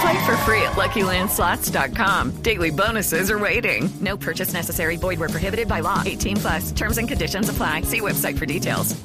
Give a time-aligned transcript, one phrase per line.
[0.00, 2.42] Play for free at LuckyLandSlots.com.
[2.42, 3.88] Daily bonuses are waiting.
[4.00, 4.96] No purchase necessary.
[4.96, 6.02] Void where prohibited by law.
[6.04, 6.72] 18 plus.
[6.72, 7.82] Terms and conditions apply.
[7.82, 8.96] See website for details.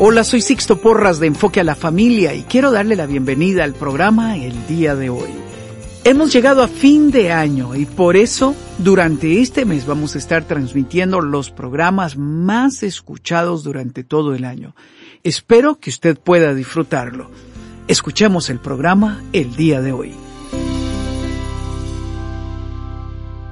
[0.00, 3.74] Hola, soy Sixto Porras de Enfoque a la Familia y quiero darle la bienvenida al
[3.74, 5.30] programa el día de hoy.
[6.04, 10.44] Hemos llegado a fin de año y por eso durante este mes vamos a estar
[10.44, 14.76] transmitiendo los programas más escuchados durante todo el año.
[15.28, 17.30] Espero que usted pueda disfrutarlo.
[17.86, 20.14] Escuchemos el programa el día de hoy.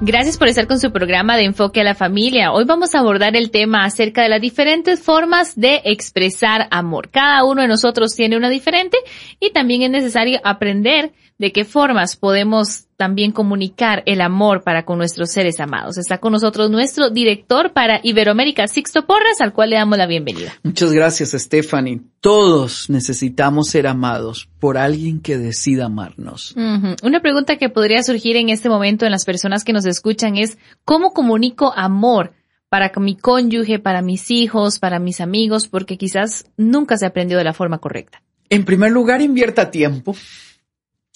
[0.01, 2.51] Gracias por estar con su programa de enfoque a la familia.
[2.51, 7.11] Hoy vamos a abordar el tema acerca de las diferentes formas de expresar amor.
[7.11, 8.97] Cada uno de nosotros tiene una diferente
[9.39, 14.97] y también es necesario aprender de qué formas podemos también comunicar el amor para con
[14.97, 15.97] nuestros seres amados.
[15.97, 20.53] Está con nosotros nuestro director para Iberoamérica, Sixto Porras, al cual le damos la bienvenida.
[20.63, 22.01] Muchas gracias, Stephanie.
[22.19, 26.55] Todos necesitamos ser amados por alguien que decida amarnos.
[27.03, 30.57] Una pregunta que podría surgir en este momento en las personas que nos escuchan es,
[30.83, 32.33] ¿cómo comunico amor?
[32.69, 37.45] para mi cónyuge, para mis hijos, para mis amigos, porque quizás nunca se aprendió de
[37.45, 38.21] la forma correcta.
[38.49, 40.15] En primer lugar, invierta tiempo,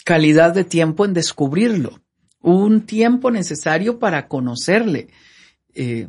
[0.04, 2.00] calidad de tiempo en descubrirlo,
[2.42, 5.10] un tiempo necesario para conocerle.
[5.74, 6.08] Eh,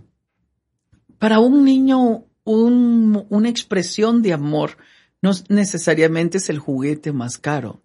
[1.19, 4.77] para un niño, un- una expresión de amor
[5.21, 7.81] no necesariamente es el juguete más caro.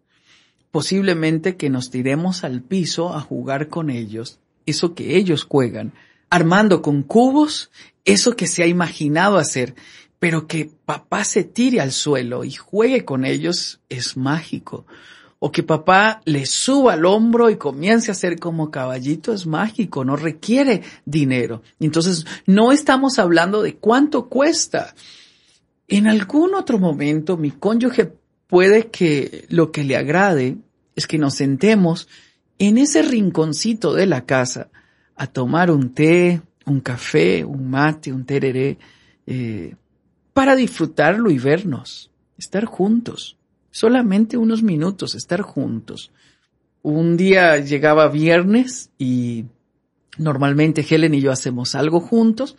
[0.72, 5.94] Posiblemente que nos tiremos al piso a jugar con ellos, eso que ellos juegan,
[6.30, 7.70] armando con cubos,
[8.06, 9.76] eso que se ha imaginado hacer,
[10.20, 14.86] pero que papá se tire al suelo y juegue con ellos es mágico.
[15.40, 20.04] O que papá le suba al hombro y comience a hacer como caballito es mágico,
[20.04, 21.62] no requiere dinero.
[21.80, 24.96] Entonces, no estamos hablando de cuánto cuesta.
[25.88, 28.14] En algún otro momento, mi cónyuge
[28.48, 30.58] puede que lo que le agrade
[30.96, 32.08] es que nos sentemos
[32.58, 34.70] en ese rinconcito de la casa
[35.16, 38.78] a tomar un té, un café, un mate, un tereré,
[39.26, 39.76] eh,
[40.34, 43.37] para disfrutarlo y vernos, estar juntos,
[43.78, 46.10] solamente unos minutos, estar juntos.
[46.82, 49.46] Un día llegaba viernes y
[50.18, 52.58] normalmente Helen y yo hacemos algo juntos,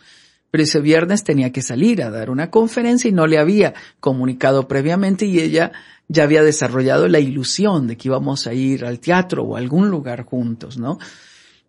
[0.49, 4.69] pero ese viernes tenía que salir a dar una conferencia y no le había comunicado
[4.69, 5.73] previamente y ella
[6.07, 9.89] ya había desarrollado la ilusión de que íbamos a ir al teatro o a algún
[9.89, 10.99] lugar juntos, ¿no?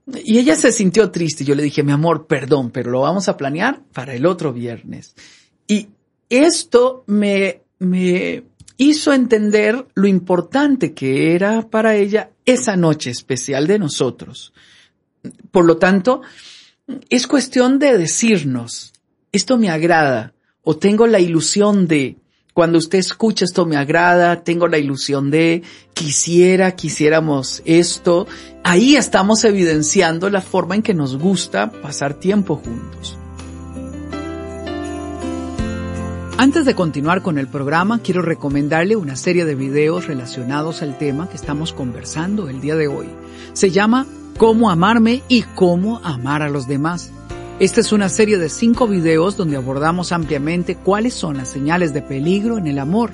[0.06, 1.44] Y ella se sintió triste.
[1.44, 5.17] Yo le dije, mi amor, perdón, pero lo vamos a planear para el otro viernes.
[5.67, 5.88] Y
[6.28, 8.44] esto me, me
[8.81, 14.55] hizo entender lo importante que era para ella esa noche especial de nosotros.
[15.51, 16.23] Por lo tanto,
[17.11, 18.94] es cuestión de decirnos,
[19.32, 20.32] esto me agrada,
[20.62, 22.17] o tengo la ilusión de,
[22.55, 25.62] cuando usted escucha esto me agrada, tengo la ilusión de,
[25.93, 28.26] quisiera, quisiéramos esto,
[28.65, 33.19] ahí estamos evidenciando la forma en que nos gusta pasar tiempo juntos.
[36.40, 41.28] Antes de continuar con el programa, quiero recomendarle una serie de videos relacionados al tema
[41.28, 43.08] que estamos conversando el día de hoy.
[43.52, 44.06] Se llama
[44.38, 47.12] Cómo amarme y cómo amar a los demás.
[47.58, 52.00] Esta es una serie de cinco videos donde abordamos ampliamente cuáles son las señales de
[52.00, 53.10] peligro en el amor,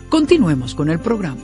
[0.10, 1.44] Continuemos con el programa.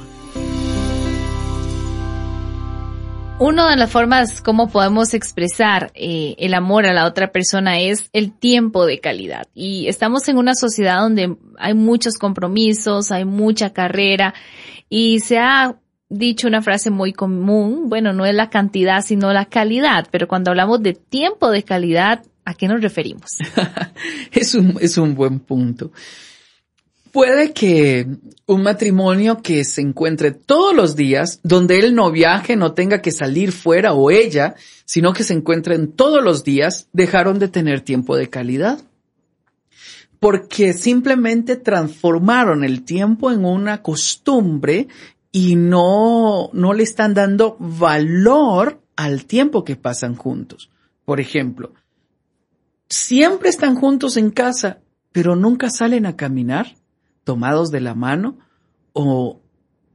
[3.37, 8.09] Una de las formas como podemos expresar eh, el amor a la otra persona es
[8.11, 9.45] el tiempo de calidad.
[9.53, 14.33] Y estamos en una sociedad donde hay muchos compromisos, hay mucha carrera
[14.89, 15.75] y se ha
[16.17, 20.51] dicho una frase muy común, bueno, no es la cantidad, sino la calidad, pero cuando
[20.51, 23.37] hablamos de tiempo de calidad, ¿a qué nos referimos?
[24.31, 25.91] es, un, es un buen punto.
[27.11, 28.07] Puede que
[28.45, 33.11] un matrimonio que se encuentre todos los días, donde él no viaje, no tenga que
[33.11, 38.17] salir fuera o ella, sino que se encuentren todos los días, dejaron de tener tiempo
[38.17, 38.79] de calidad.
[40.19, 44.89] Porque simplemente transformaron el tiempo en una costumbre
[45.35, 50.69] y no, no le están dando valor al tiempo que pasan juntos.
[51.03, 51.73] Por ejemplo,
[52.87, 54.79] siempre están juntos en casa,
[55.11, 56.77] pero nunca salen a caminar
[57.25, 58.37] tomados de la mano
[58.93, 59.41] o,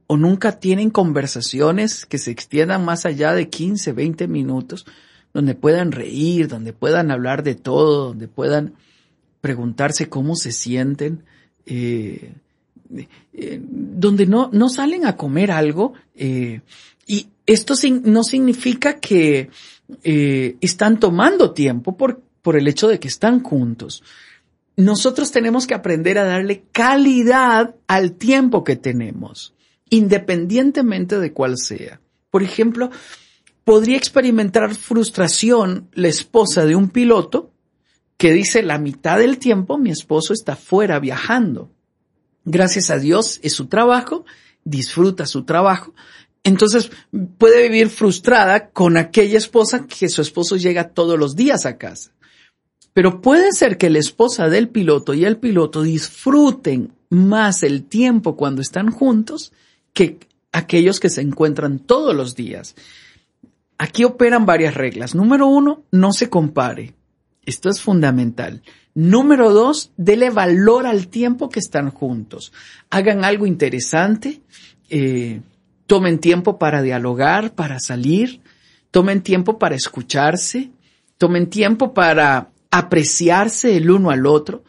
[0.05, 4.85] o nunca tienen conversaciones que se extiendan más allá de 15, 20 minutos,
[5.33, 8.75] donde puedan reír, donde puedan hablar de todo, donde puedan
[9.41, 11.23] preguntarse cómo se sienten,
[11.65, 12.35] eh,
[13.33, 15.93] eh, donde no, no salen a comer algo.
[16.15, 16.61] Eh,
[17.07, 17.73] y esto
[18.03, 19.49] no significa que
[20.03, 24.03] están tomando tiempo por, por el hecho de que están juntos
[24.75, 29.53] nosotros tenemos que aprender a darle calidad al tiempo que tenemos,
[29.89, 31.99] independientemente de cuál sea.
[32.29, 32.89] Por ejemplo,
[33.63, 37.51] podría experimentar frustración la esposa de un piloto
[38.17, 41.71] que dice la mitad del tiempo mi esposo está fuera viajando.
[42.45, 44.25] Gracias a Dios es su trabajo,
[44.63, 45.93] disfruta su trabajo.
[46.43, 46.89] Entonces
[47.37, 52.11] puede vivir frustrada con aquella esposa que su esposo llega todos los días a casa.
[52.93, 58.35] Pero puede ser que la esposa del piloto y el piloto disfruten más el tiempo
[58.35, 59.53] cuando están juntos
[59.93, 60.17] que
[60.51, 62.75] aquellos que se encuentran todos los días.
[63.77, 65.15] Aquí operan varias reglas.
[65.15, 66.93] Número uno, no se compare.
[67.51, 68.61] Esto es fundamental.
[68.93, 72.53] Número dos, dele valor al tiempo que están juntos.
[72.89, 74.41] Hagan algo interesante.
[74.89, 75.41] Eh,
[75.85, 78.39] tomen tiempo para dialogar, para salir.
[78.89, 80.71] Tomen tiempo para escucharse.
[81.17, 84.63] Tomen tiempo para apreciarse el uno al otro,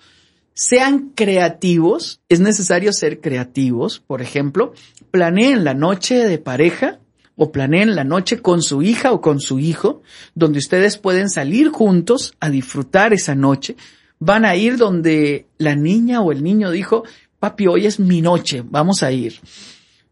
[0.55, 4.75] sean creativos, es necesario ser creativos, por ejemplo,
[5.11, 6.99] planeen la noche de pareja
[7.42, 10.02] o planeen la noche con su hija o con su hijo,
[10.36, 13.74] donde ustedes pueden salir juntos a disfrutar esa noche,
[14.20, 17.02] van a ir donde la niña o el niño dijo,
[17.40, 19.40] papi, hoy es mi noche, vamos a ir.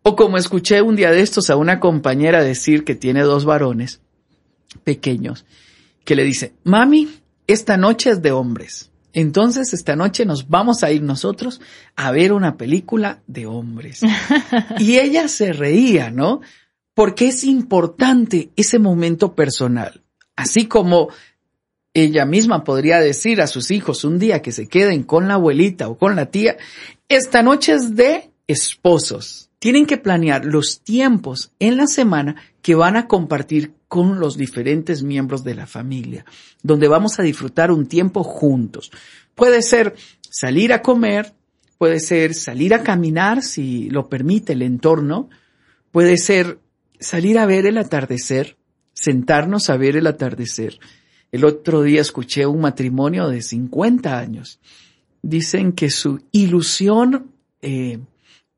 [0.03, 4.00] O como escuché un día de estos a una compañera decir que tiene dos varones
[4.83, 5.44] pequeños,
[6.05, 7.11] que le dice, mami,
[7.47, 8.90] esta noche es de hombres.
[9.12, 11.61] Entonces, esta noche nos vamos a ir nosotros
[11.95, 14.00] a ver una película de hombres.
[14.81, 16.40] y ella se reía, ¿no?
[17.00, 20.02] Porque es importante ese momento personal.
[20.37, 21.09] Así como
[21.95, 25.88] ella misma podría decir a sus hijos un día que se queden con la abuelita
[25.88, 26.59] o con la tía,
[27.09, 29.49] esta noche es de esposos.
[29.59, 35.02] Tienen que planear los tiempos en la semana que van a compartir con los diferentes
[35.02, 36.26] miembros de la familia,
[36.62, 38.92] donde vamos a disfrutar un tiempo juntos.
[39.35, 41.33] Puede ser salir a comer,
[41.78, 45.30] puede ser salir a caminar si lo permite el entorno,
[45.92, 46.59] puede ser
[47.00, 48.57] salir a ver el atardecer,
[48.92, 50.78] sentarnos a ver el atardecer.
[51.33, 54.61] El otro día escuché un matrimonio de 50 años.
[55.23, 57.99] Dicen que su ilusión eh,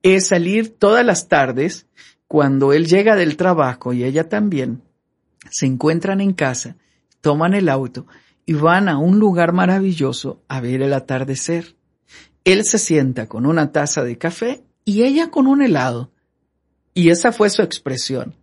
[0.02, 1.86] es salir todas las tardes
[2.28, 4.82] cuando él llega del trabajo y ella también,
[5.50, 6.76] se encuentran en casa,
[7.20, 8.06] toman el auto
[8.46, 11.76] y van a un lugar maravilloso a ver el atardecer.
[12.44, 16.11] Él se sienta con una taza de café y ella con un helado.
[16.94, 18.34] Y esa fue su expresión.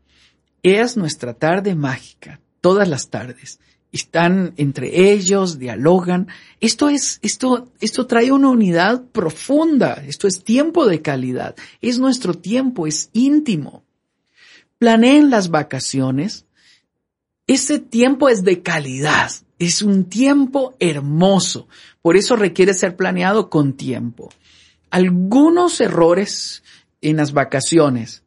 [0.63, 3.59] Es nuestra tarde mágica, todas las tardes.
[3.91, 6.27] están entre ellos, dialogan.
[6.59, 10.03] Esto es, esto, esto trae una unidad profunda.
[10.05, 11.55] Esto es tiempo de calidad.
[11.81, 13.83] Es nuestro tiempo, es íntimo.
[14.77, 16.45] Planeen las vacaciones.
[17.47, 19.31] Ese tiempo es de calidad.
[19.57, 21.67] Es un tiempo hermoso.
[22.01, 24.29] Por eso requiere ser planeado con tiempo.
[24.91, 26.63] Algunos errores
[27.01, 28.23] en las vacaciones.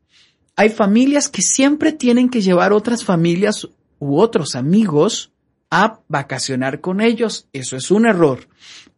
[0.56, 3.68] Hay familias que siempre tienen que llevar otras familias
[3.98, 5.32] u otros amigos
[5.70, 7.48] a vacacionar con ellos.
[7.52, 8.48] Eso es un error,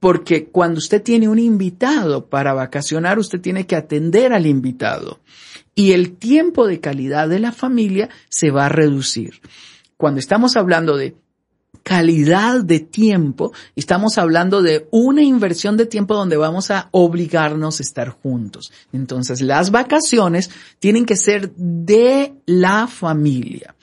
[0.00, 5.20] porque cuando usted tiene un invitado para vacacionar, usted tiene que atender al invitado
[5.74, 9.40] y el tiempo de calidad de la familia se va a reducir.
[9.96, 11.16] Cuando estamos hablando de
[11.82, 17.82] calidad de tiempo, estamos hablando de una inversión de tiempo donde vamos a obligarnos a
[17.82, 18.72] estar juntos.
[18.92, 23.74] Entonces, las vacaciones tienen que ser de la familia.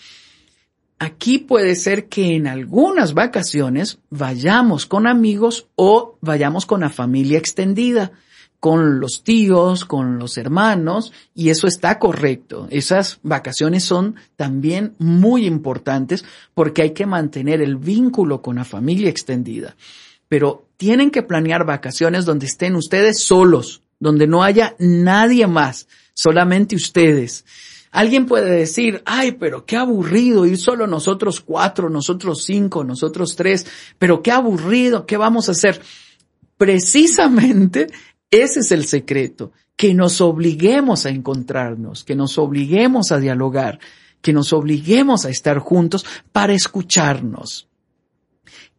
[0.99, 7.39] Aquí puede ser que en algunas vacaciones vayamos con amigos o vayamos con la familia
[7.39, 8.11] extendida,
[8.61, 12.67] con los tíos, con los hermanos, y eso está correcto.
[12.69, 19.09] Esas vacaciones son también muy importantes porque hay que mantener el vínculo con la familia
[19.09, 19.75] extendida.
[20.29, 26.77] Pero tienen que planear vacaciones donde estén ustedes solos, donde no haya nadie más, solamente
[26.77, 27.43] ustedes
[27.91, 33.67] Alguien puede decir, ay, pero qué aburrido ir solo nosotros cuatro, nosotros cinco, nosotros tres,
[33.99, 35.81] pero qué aburrido, ¿qué vamos a hacer?
[36.55, 37.87] Precisamente
[38.31, 43.79] ese es el secreto, que nos obliguemos a encontrarnos, que nos obliguemos a dialogar,
[44.21, 47.67] que nos obliguemos a estar juntos para escucharnos.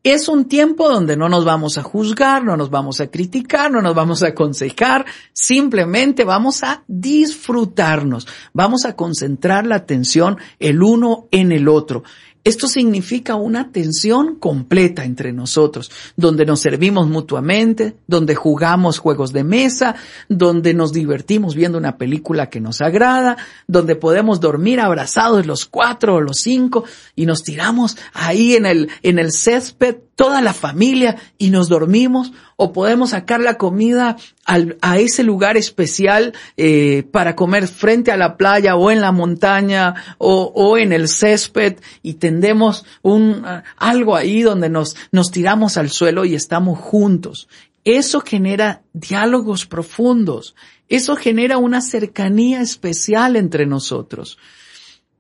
[0.05, 3.81] Es un tiempo donde no nos vamos a juzgar, no nos vamos a criticar, no
[3.81, 11.29] nos vamos a aconsejar, simplemente vamos a disfrutarnos, vamos a concentrar la atención el uno
[11.31, 12.03] en el otro.
[12.45, 19.45] Esto significa una atención completa entre nosotros, donde nos servimos mutuamente, donde jugamos juegos de
[19.45, 19.95] mesa,
[20.29, 23.37] donde nos divertimos viendo una película que nos agrada,
[23.69, 26.85] donde podemos dormir abrazados los cuatro o los cinco
[27.15, 32.33] y nos tiramos ahí en el, en el césped toda la familia y nos dormimos
[32.55, 38.17] o podemos sacar la comida al, a ese lugar especial eh, para comer frente a
[38.17, 43.45] la playa o en la montaña o, o en el césped y tendemos un,
[43.77, 47.49] algo ahí donde nos, nos tiramos al suelo y estamos juntos.
[47.83, 50.55] Eso genera diálogos profundos.
[50.89, 54.39] Eso genera una cercanía especial entre nosotros.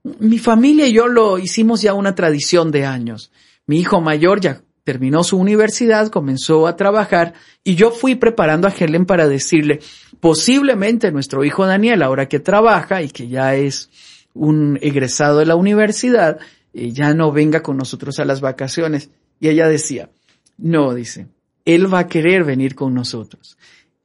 [0.04, 3.32] Mi familia y yo lo hicimos ya una tradición de años.
[3.66, 7.34] Mi hijo mayor ya terminó su universidad, comenzó a trabajar
[7.64, 9.80] y yo fui preparando a Helen para decirle,
[10.20, 13.90] posiblemente nuestro hijo Daniel, ahora que trabaja y que ya es
[14.34, 16.38] un egresado de la universidad,
[16.72, 19.10] eh, ya no venga con nosotros a las vacaciones.
[19.38, 20.10] Y ella decía,
[20.58, 21.28] no, dice,
[21.64, 23.56] él va a querer venir con nosotros.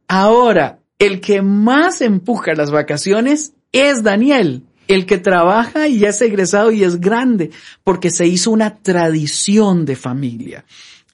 [0.07, 6.21] Ahora, el que más empuja las vacaciones es Daniel el que trabaja y ya es
[6.21, 7.51] egresado y es grande,
[7.83, 10.65] porque se hizo una tradición de familia.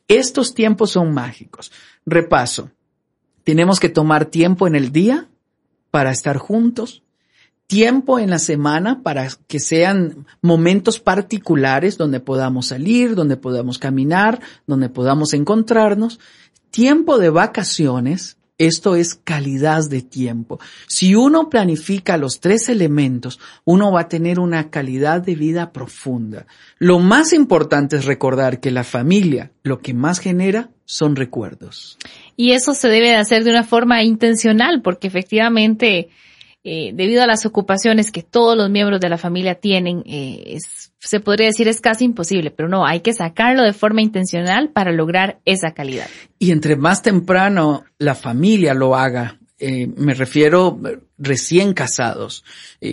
[0.07, 1.71] Estos tiempos son mágicos.
[2.05, 2.69] Repaso.
[3.43, 5.27] Tenemos que tomar tiempo en el día
[5.91, 7.03] para estar juntos,
[7.67, 14.39] tiempo en la semana para que sean momentos particulares donde podamos salir, donde podamos caminar,
[14.67, 16.19] donde podamos encontrarnos,
[16.71, 20.59] tiempo de vacaciones esto es calidad de tiempo.
[20.87, 26.45] Si uno planifica los tres elementos, uno va a tener una calidad de vida profunda.
[26.77, 31.97] Lo más importante es recordar que la familia lo que más genera son recuerdos.
[32.35, 36.09] Y eso se debe de hacer de una forma intencional, porque efectivamente
[36.65, 40.57] eh, debido a las ocupaciones que todos los miembros de la familia tienen, eh,
[40.97, 44.93] se podría decir es casi imposible, pero no, hay que sacarlo de forma intencional para
[44.93, 46.07] lograr esa calidad.
[46.39, 50.79] Y entre más temprano la familia lo haga, eh, me refiero
[51.17, 52.45] recién casados,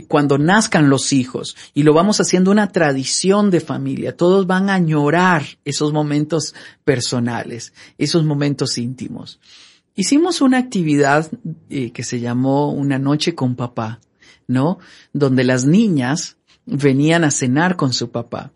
[0.08, 4.74] cuando nazcan los hijos, y lo vamos haciendo una tradición de familia, todos van a
[4.74, 9.38] añorar esos momentos personales, esos momentos íntimos.
[10.00, 11.30] Hicimos una actividad
[11.69, 14.00] eh, que se llamó Una noche con papá,
[14.47, 14.78] ¿no?
[15.12, 18.50] Donde las niñas venían a cenar con su papá.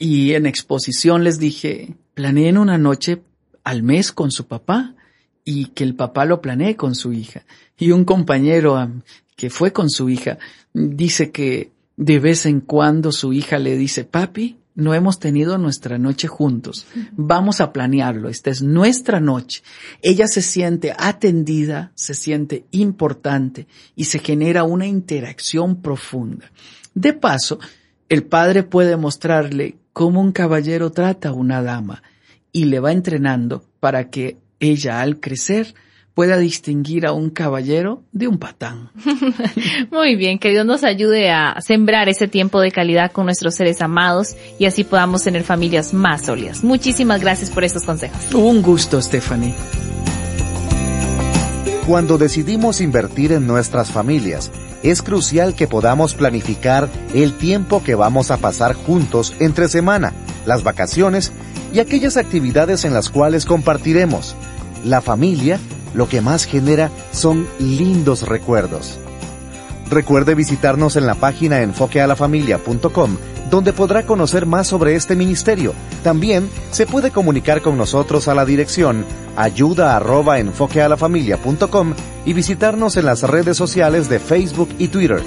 [0.00, 3.22] Y en exposición les dije, planeen una noche
[3.62, 4.96] al mes con su papá
[5.44, 7.44] y que el papá lo planee con su hija.
[7.78, 8.90] Y un compañero
[9.36, 10.38] que fue con su hija
[10.74, 15.98] dice que de vez en cuando su hija le dice, papi, no hemos tenido nuestra
[15.98, 16.86] noche juntos.
[17.12, 18.28] Vamos a planearlo.
[18.28, 19.62] Esta es nuestra noche.
[20.00, 26.50] Ella se siente atendida, se siente importante y se genera una interacción profunda.
[26.94, 27.58] De paso,
[28.08, 32.02] el padre puede mostrarle cómo un caballero trata a una dama
[32.50, 35.74] y le va entrenando para que ella al crecer
[36.14, 38.90] pueda distinguir a un caballero de un patán.
[39.90, 43.80] Muy bien, que Dios nos ayude a sembrar ese tiempo de calidad con nuestros seres
[43.80, 46.62] amados y así podamos tener familias más sólidas.
[46.62, 48.32] Muchísimas gracias por estos consejos.
[48.34, 49.54] Un gusto, Stephanie.
[51.86, 54.52] Cuando decidimos invertir en nuestras familias,
[54.82, 60.12] es crucial que podamos planificar el tiempo que vamos a pasar juntos entre semana,
[60.46, 61.32] las vacaciones
[61.72, 64.36] y aquellas actividades en las cuales compartiremos.
[64.84, 65.58] La familia
[65.94, 68.98] lo que más genera son lindos recuerdos.
[69.90, 73.16] Recuerde visitarnos en la página enfoquealafamilia.com
[73.50, 75.74] donde podrá conocer más sobre este ministerio.
[76.02, 79.04] También se puede comunicar con nosotros a la dirección
[79.36, 81.94] ayuda arroba enfoquealafamilia.com
[82.24, 85.22] y visitarnos en las redes sociales de Facebook y Twitter.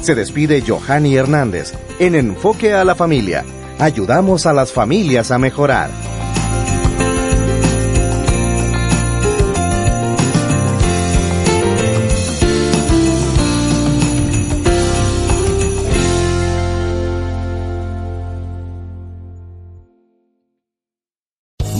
[0.00, 3.44] Se despide Johanny Hernández en Enfoque a la Familia.
[3.78, 6.07] Ayudamos a las familias a mejorar.